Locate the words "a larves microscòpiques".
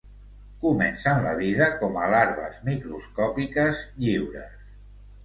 2.05-3.83